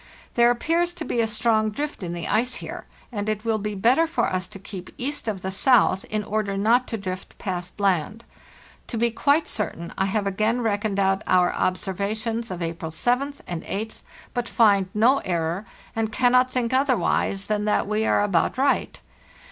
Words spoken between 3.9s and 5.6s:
for us to keep east of the